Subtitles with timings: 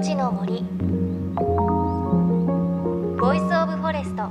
[0.00, 0.62] 命の森。
[3.20, 4.30] Voice of Forest。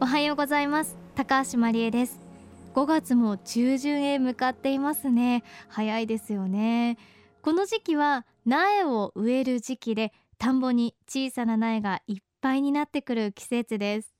[0.00, 0.96] おはようございます。
[1.16, 2.20] 高橋真理恵です。
[2.76, 5.42] 5月も中旬へ向かっていますね。
[5.66, 6.96] 早いですよね。
[7.42, 14.14] この時期は苗を植える時期で田んぼに小さな苗がいっぱいになってくる季節です。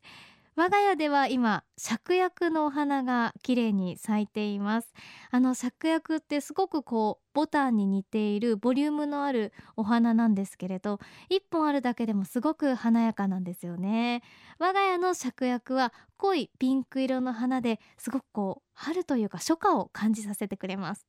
[0.58, 4.92] 我が家では今芍薬のお花が綺麗に咲いています。
[5.30, 10.98] あの芍薬ってすごくこうボタンに似ているボリュームのあるお花なんですけれど
[11.28, 14.24] 一本あるだけでもすごく華やかなんですよね。
[14.58, 21.06] 我が家の芍薬は濃いピンク色の花ですごくこう春というか初夏を感じさせてくれます。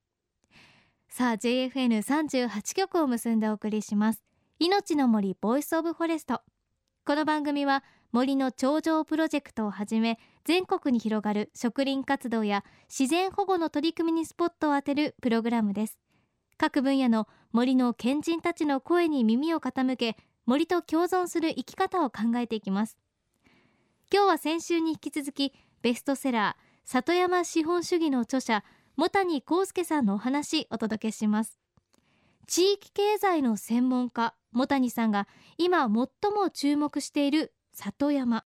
[1.09, 4.21] さあ JFN38 局を結んでお送りします。
[4.59, 6.43] 命の森 Voice of Forest。
[7.03, 15.99] この番組は森の長城プロジェクトをはじめ全国に広がる植林活動や自然保護の取り組みにスポットを当てるプログラムです。
[16.57, 22.97] 各分野の森の賢人たちの声に耳を傾け森と共存する生き方を考えていきます。
[24.11, 25.53] 今日は先週に引き続き
[25.83, 28.63] ベストセラー里山資本主義の著者
[28.97, 31.59] 茂谷幸介さんのお話お届けします。
[32.47, 35.27] 地域経済の専門家茂谷さんが
[35.59, 35.89] 今最
[36.31, 38.43] も注目している里山。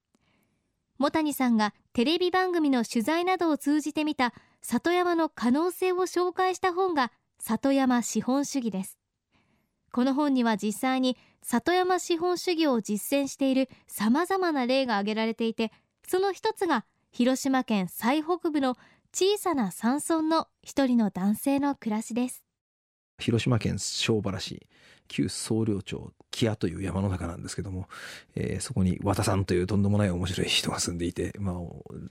[0.99, 8.99] 茂谷さんがテレビ番組の取材などを通じてみた里山の可能性を紹介した本が里山資本主義です。
[9.93, 15.73] この本には実際に里山資本主義を実践している様々な例が挙げられていて
[16.07, 18.77] その一つが広島県最北部の
[19.13, 22.43] 小さな山村の一人の男性の暮らしです。
[23.19, 24.67] 広島県庄原市
[25.09, 27.89] 旧総領町木屋という山の中なんですけども、
[28.35, 31.57] えー、そこに和田さんというとんでもない面白い人が住んでいて、まあ、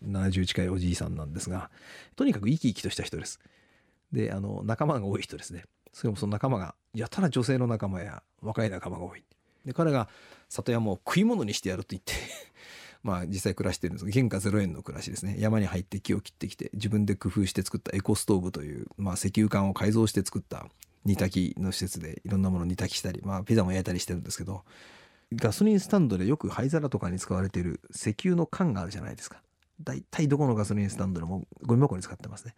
[0.05, 1.69] 70近いおじいさんなんですが
[2.15, 3.39] とにかく生き生きとした人です。
[4.11, 5.65] であの仲間が多い人ですね。
[5.93, 9.23] それもその仲間がやたら女性の仲間や若い仲間が多い。
[9.65, 10.09] で彼が
[10.49, 12.13] 里山を食い物にしてやると言って
[13.03, 15.35] まあ実際暮らしてるんですが原価0円の暮らしですね。
[15.39, 20.65] 山に入って木を切ってきて自分で工夫して作ったエコストーブという、まあ、石油管を改造して作った
[21.05, 24.63] 煮炊きの施設でいろんなもの煮炊きしたり、まあ、ピザも焼いたりしてるんですけど
[25.33, 29.41] ガソリンスタンドでよく灰皿とかに使われている石油の缶があるじゃないですか。
[29.81, 32.55] 大体どこのガソリンスタンドでもゴミ箱に使ってますね。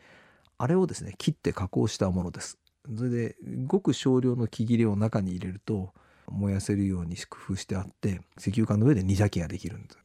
[0.58, 2.58] あれをですね切って加工したものです。
[2.96, 3.36] それで
[3.66, 5.94] ごく少量の木切れを中に入れると
[6.30, 9.98] 燃やせるように工夫してあって石油缶の上で煮炊きができるんです。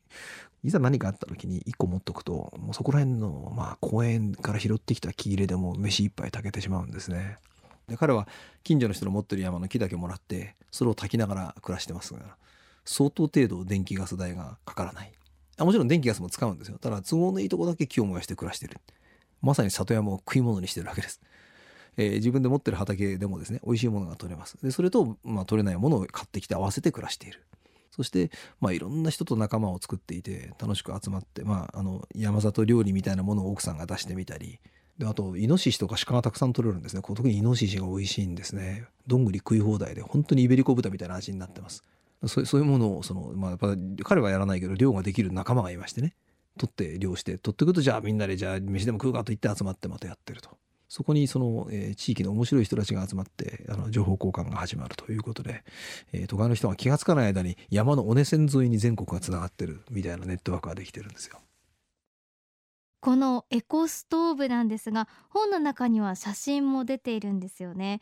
[0.64, 7.38] いざ何かあった時に1個持っとくともうそこら辺のまあ公園から拾ってきた木切れでも飯一杯炊けてしまうんですね。
[7.88, 8.26] で彼は
[8.62, 12.36] 近所の人の持ってる山の木だけもらってそれを炊きながら暮らしてますが
[12.84, 15.12] 相当程度電気ガス代がかからない。
[15.58, 16.78] あもちろん電気ガスも使うんですよ。
[16.78, 18.76] ただ都合のいいとこだけ木を燃やして暮らしてる。
[19.42, 21.20] まさに里山を食い物にしてるわけです、
[21.96, 24.56] えー、自分で持ってる畑でもですね美味しいものが取れます。
[24.62, 27.42] でそれと、まあ、取れないものを買ってきて合わせて暮らしている。
[27.90, 28.30] そして、
[28.60, 34.60] まあ、いろんな人と仲間を作っていて楽しく集まって、まあ、あの山里料理みたいなものを奥さんが出してみたり
[34.98, 37.02] であとイノシシとか鹿がたくさん取れるんですね。
[37.02, 38.86] 特にイノシシが美味しいんですね。
[39.06, 41.82] どんぐり食い放題で本当にイベリコ豚みたいな味になってます。
[42.26, 46.14] そういうものをその、まあ、やっぱ彼はやらないけど漁ができる仲間がいましてね。
[46.58, 50.56] 取って漁して取ってくるとじゃあみんなでじゃあ飯でも食うかと言って集まってまたやってると。
[50.88, 55.64] そこにその、えー、地域の面白い人たちが集まってあの情報交換が始まるということで、
[56.12, 61.40] えー、都会の人が気が付かない間に山の尾根線沿いに全国がつながってるみたいなネットワークができてるんですよ。
[63.06, 68.00] このエコストーブなんですが本の中には写真も出ているんですよね。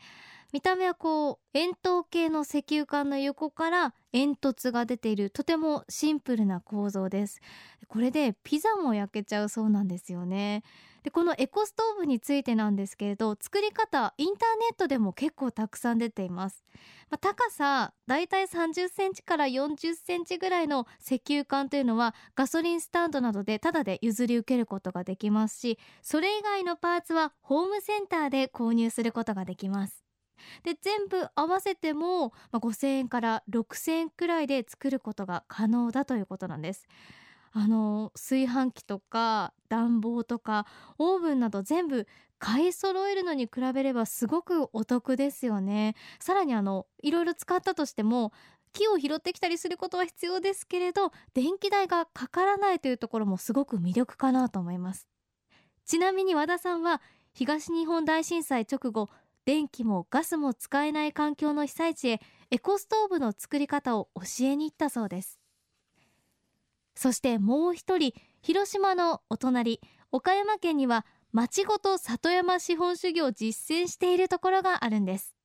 [0.55, 7.41] 見た目はこう円筒形の石油管の横から煙突が出ているとてもシンプルな構造です。
[7.89, 10.63] これでピザも焼けちゃうそうなんですよね。
[11.03, 16.63] でこのエコストーブについてなんですけれど作り方インターネットでも結構たくさん出ています、
[17.09, 30.05] まあ、高さだいたい30センチから40センチぐらいの石油管というのはガソリンスタンドなどでタダで譲り受けることができますしそれ以外のパーツはホームセンターで購入することができます。
[30.63, 36.87] で全部合わせても、まあ、5000円から6000円くらいで作ることが可能だということなんです。
[37.57, 40.67] あの炊飯器とか暖房とか
[40.97, 42.05] オーブンなど全部
[42.37, 45.95] 買い揃えるのに比べればすごくお得ですよね。
[46.19, 48.33] さらにあのいろいろ使ったとしても
[48.73, 55.07] 木を拾ってきたりすることは必要ですけれど電気代がかからないというところもすごく魅力かなと思います。
[55.85, 57.01] ちなみに和田さんは
[57.33, 59.09] 東日本大震災直後
[59.45, 65.39] 電気もガスも使えない環境の被災地へエコストーブの作り方を教えに行ったそうです。
[66.95, 69.81] そしてもう一人広島のお隣
[70.11, 75.35] 岡山県には町ごと里山資本主義を実践しているところがあるんです。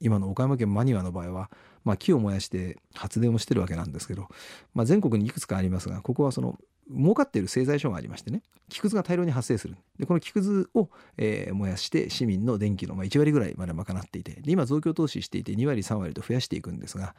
[0.00, 1.50] 今の岡山県真庭の場合は、
[1.84, 4.28] まあ、木を燃やして発電をしてるわけなんですけど、
[4.74, 6.58] まあ、全国にいくつかありますがここはその
[6.90, 9.76] 儲かっている製材所がありましてね木くずが大量に発生する。
[9.98, 10.88] でこの木くずを、
[11.18, 17.14] えー、燃やして市民の電気のまあ1割ぐらいまで賄っていてで今増強投資していて2割3割と増やしていくんですが、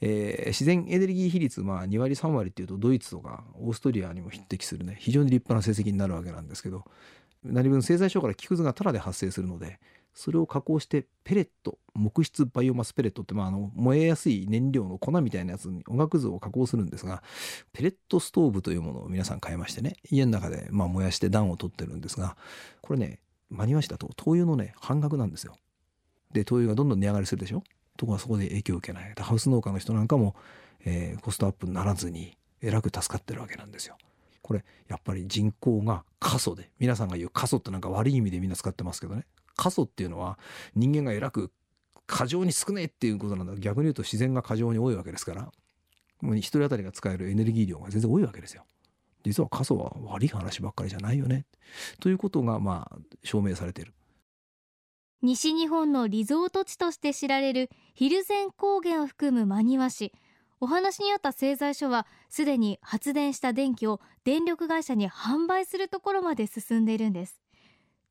[0.00, 6.84] えー、自然エネルギー比率まあ2割3割っていうとドイツとかオーストリアにも匹敵するね非常に立派な成績になるわけなんですけど
[7.44, 9.78] 何分製材所から木くずがタダで発生するので
[10.14, 17.22] それを加工してペレット木質バイオマスペレットって、まあ、あの燃えやすい燃料の粉みたいなやつにおがくずを加工するんですが
[17.72, 22.36] ペレットストーブというものを皆さん買いましてね家の中でまあ燃やして暖を取ってるんですが
[22.82, 25.56] これね真庭市だと灯油のね半額なんですよ。
[26.32, 27.62] で灯油がどんどん値上がりするでしょ？
[27.96, 30.34] ところがそこで影響を受けないハウス農家の人なんかも、
[30.84, 33.96] えー、コストアップにならずにえらく助かってるわけなんですよ。
[34.42, 39.24] これやっぱり人口が過疎で皆さんが言う過疎ってなんか悪い意味でみんな使ってますけどね
[39.56, 40.38] 過疎っていうのは
[40.74, 41.52] 人間がえらく
[42.06, 45.52] 過剰に少ないっていうことなんだ逆に言うと自然が過剰に多いわけですから
[46.20, 48.64] もう一人当たりが使えるエネルギー量が全然多いわけですよ。
[49.24, 51.46] 実は過疎は悪い話ばっかりじゃないよね
[52.00, 53.92] ということがまあ証明されている。
[55.20, 60.12] 西日本のリゾート地として知られる蒜山高原を含む真庭市
[60.62, 67.42] お話にあった製材所はすでに発電した電気を電力会社に販売するところまで進んでいるんです。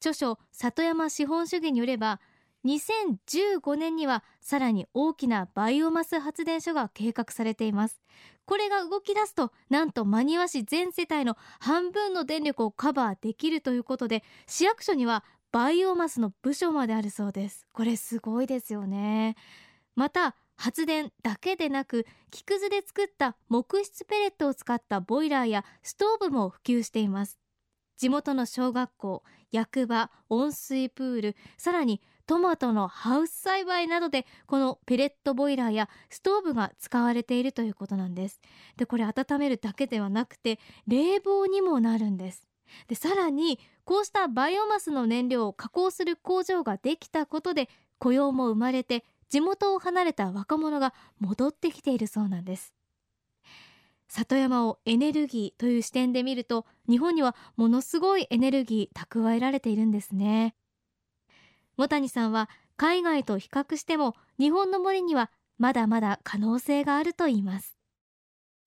[0.02, 2.20] 著書里山資本主義によれば
[2.66, 8.02] 2015年にはさらに大きなバイオマス発電所が計画されています。
[8.44, 17.66] これが動き出すとなんと真庭市全世帯の半分の電力をカバーできるということで市役所にはバイオマスの部署まであるそうです。
[17.72, 19.38] これすごいですよね。
[19.96, 27.40] また発電だけでなく木くずで作った木質ペレットを使ったボイラーやストーブも普及しています。
[27.98, 38.40] 地元の小学校役場温水プールさらにトマトのハウス栽培などでこのペレットボイラーやストーブが使われているということなんです。
[38.78, 42.48] でこれ温めるだけではなくて冷房にもなるんです。
[42.88, 47.68] でさらにこうしたバイオマスの燃料を加工する工場ができたことで
[47.98, 52.74] 雇用も生まれて地元を離れた若者が戻ってきているそうなんです。
[54.10, 60.54] 里山をエネルギーという視点で見ると日本にはものすごいエネルギー蓄えられているんですね。
[61.78, 67.81] 茂谷さんは海外と比較しても日本の森にはまだまだ可能性があると言います。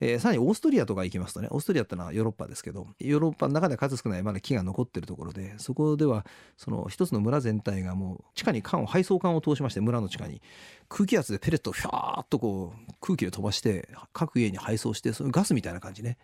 [0.00, 6.26] えー、さらにオーストリアとか行きますとねオーストリアってのはヨーロッパですけどヨーロッパの中で数少ないまだ木が残ってるところでそこでは
[6.56, 10.42] その一つの村全体がもう地下に管を配送管を通しまして村の地下に
[10.88, 16.18] 空気圧でペレットをフャーっとこう空気で飛ばして各家に配送してそのガスみたいな感じね。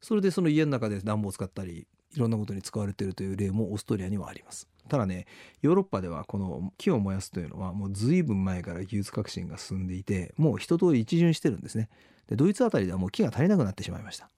[0.00, 4.68] それでその家の中で暖房を使ったりいろんなことに使われているという例もオーストリアにはあります。
[4.88, 5.26] ただね
[5.62, 11.88] ヨーロッパではこの木を燃やすというのはもう随分前から技術革新が進んでいてもう一通り一巡してるんですね。
[12.30, 14.30] でドイツあたりではもう木が足りなくなってしまいました。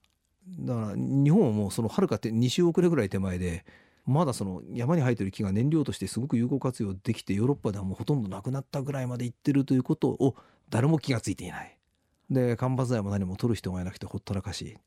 [0.58, 3.64] だから日本はもうそのはるかって2週遅れぐらい手前で
[4.06, 10.34] まだその山に生えてる木が燃料としてすごく有効活用できてヨーロッパではもうほとんどなくなったぐらいまでいってるということを
[10.70, 11.78] 誰も気が付いていない。
[12.30, 14.78] で間伐材も何も取る人がいなくてほったらかし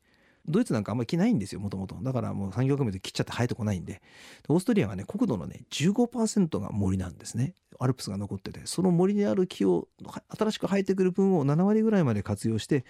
[0.48, 4.02] ドイツなんかあんまり木ないんですよもともとだからもう産業革命で切っちゃって生えてこないんで。
[4.48, 7.54] オーストリアはね国土のね15%が森なんですね。
[7.78, 8.60] アルプスが残ってて。
[8.64, 9.88] その森にある木を
[10.36, 12.84] 新しく生えてくる分を7割ぐらいまで活用して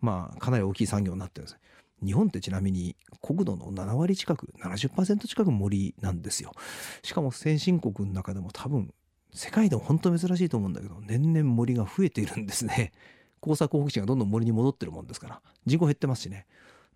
[0.00, 1.58] まあかなり大きい産業になってるんです。
[2.04, 6.52] 日本ってちなみに国土の7割近く70%近く森なんですよ。
[7.02, 8.92] しかも先進国の中でも多分
[9.32, 12.92] 世界でも本当珍しいと思うんだけど年々森が増えているんですね。
[13.40, 15.42] 耕作放棄地がどんどん森に戻ってるもんですから。
[15.66, 16.46] 人口減ってますしね。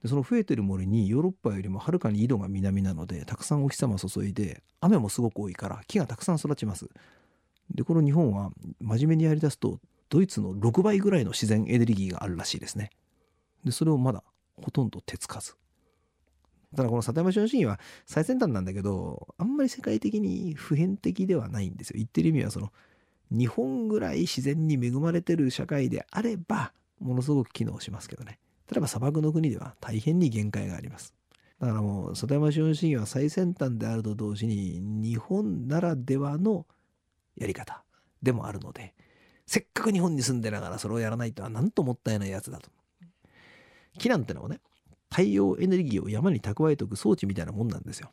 [0.02, 6.88] でその増えてる森にヨーロッパよりもはるかに緯度が南なのでたくさんお日様注いで雨もすごく多いから木がたくさん育ちます。
[7.74, 9.78] でこの日本は真面目にやりだすと
[10.08, 12.90] ドイツの6倍ぐらいの自然エネルギーがあるらしいですね。
[13.64, 14.24] でそれをまだ
[14.60, 15.54] ほとんど手つかず。
[16.74, 21.94] ただこの里山資本主義は最先端なんだけどあんまり世界的に普遍的ではないんですよ。
[21.98, 22.72] 言ってる意味はその
[23.30, 28.38] 日本ぐらい自然に恵まれてる社会であればものすごく機能しますけどね。
[28.70, 31.12] 例えば砂漠の国では大変に限界があります。
[31.58, 36.66] だからもう里山資本主義は最先端であると同時に日本ならではの
[37.36, 37.84] やり方
[38.22, 38.94] でもあるので
[39.46, 42.70] せっかく日本に住んでながらそれをやらないとはなんともったいないやつだと。
[43.98, 44.60] 木なんてのはね
[45.10, 48.10] 太陽エネルギーを山に蓄えておく装置みたいなもんなんですよ。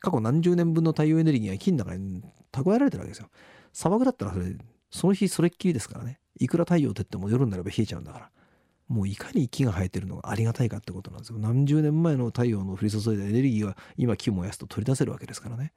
[0.00, 3.30] 過去何十年分の太陽エネルギーが木の中に蓄えられてるわけですよ。
[3.72, 4.56] 砂漠だったらそれ
[4.90, 8.30] その日それっきりですからねいくら太陽照っても夜になれば冷えちゃうんだから。
[8.90, 11.38] もういかに木が生えてるのがありがたいかってことなんですよ。
[11.38, 15.72] 何十年前の太陽の降り注いだエネルギーは今木を燃やすと取り出せるわけですからね。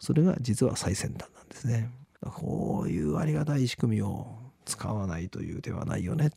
[0.00, 1.90] それが実は最先端なんですね。
[2.20, 4.26] こういうありがたい仕組みを
[4.64, 6.30] 使わないという手はないよね。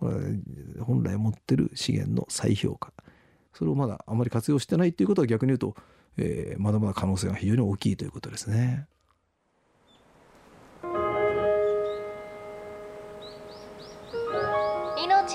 [0.00, 0.14] これ
[0.82, 2.94] 本来持ってる資源の再評価。
[3.52, 5.76] それをまだあまり活用してないっていうことは逆に言うと、
[6.16, 8.86] えー、まだまだ可能性が非常に大きいということですね。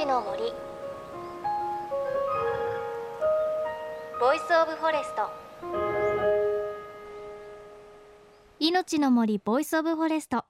[0.08, 0.54] の森。
[4.22, 5.30] Voice of Forest。
[8.58, 10.46] 命の森 Voice of Forest。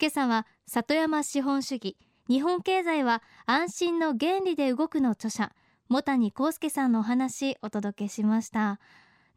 [0.00, 1.98] 今朝は里山資本主義。
[2.30, 5.52] 日本経済は安心の原理で動くの著者。
[5.90, 8.80] 茂谷幸介さんのお話お届けしました。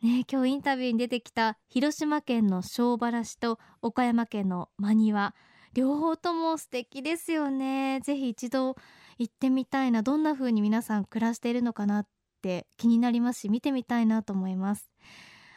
[0.02, 5.36] ね今日インタビューに出てきた広島県の庄原市と岡山県の真庭。
[5.74, 8.00] 両方とも素敵ですよね。
[8.00, 8.78] ぜひ一度
[9.18, 12.08] 行ってみたいなどんな風に皆さん暮らしているのかなっ
[12.42, 14.92] て気になりますし見てみたいなと思います。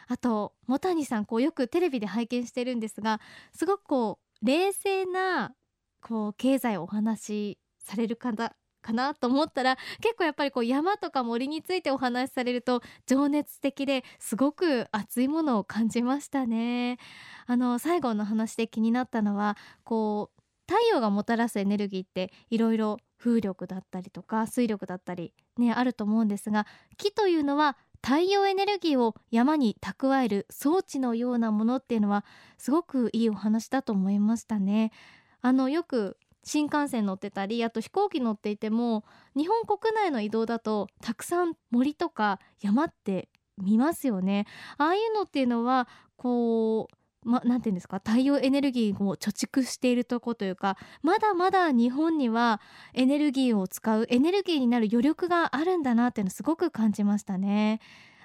[0.08, 3.20] あと茂谷さんこうよくテレビで拝見してるんですが
[3.52, 5.52] すごくこう冷静な
[6.00, 16.98] こう経済をお話しされる方かなと思ったら結構やっぱりこう山とか森についてお話しされると情熱的ですごく熱いものを感じましたね。
[17.46, 32.24] あの最後の話で気になったのはこう太陽がもたらすエネルギーっていろいろ風力だったりとか水力だったりねあると思うんですが木というのは太陽エネルギーを山に蓄える装置のようなものっていうのは
[32.56, 34.92] すごくいいお話だと思いましたね。
[35.40, 39.04] あのよく新幹線乗ってたりあと飛行機乗っていても
[39.36, 44.46] 日本国内の移動だとたくさん森とか山って見ますよね。
[44.78, 48.00] ああいうのっていうのはこうま、なんていうんですか？
[48.04, 52.60] 太陽エネルギーを貯蓄しているとこというかまだまだ日本には
[52.94, 57.80] エネルギーを使うエネルギーになる余力があるんだなっていうのすごく感じましたね。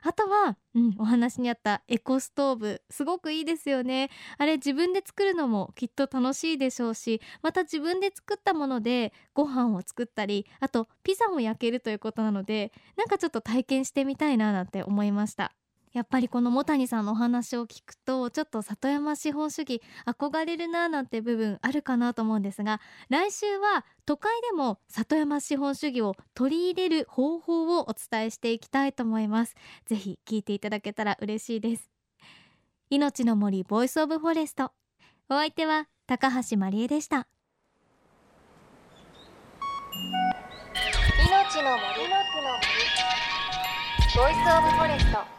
[0.06, 4.10] あとは、うん、お話にあったエコストーブすごくいいですよね。
[4.38, 15.54] あれ自分で作るのもきっと楽しいでしょうしまた自分で作ったものでご飯を作ったりあとピザも焼けるということなのでなんかちょっと体験してみたいななんて思いました。
[15.94, 29.56] やっぱりこの茂谷さんのお話を聞くとちょっと里山資本主義憧れるななんて部分あるかなと思うんですが来週は都会でも里山資本主義を取り入れる方法をお伝えしていきたいと思います。
[29.86, 31.90] ぜひ聞いていただけたら嬉しいです。
[32.90, 34.72] 命の森 Voice of Forest。
[35.30, 37.28] お相手は高橋真理恵でした。
[41.26, 41.84] 命の森。
[41.84, 42.84] の木の森。
[44.16, 45.33] Voice of Forest。